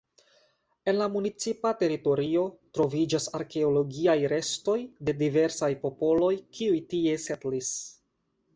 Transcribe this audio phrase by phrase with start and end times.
[0.91, 2.45] En la municipa teritorio
[2.77, 4.77] troviĝas arkeologiaj restoj
[5.11, 7.73] de diversaj popoloj kiuj tie setlis.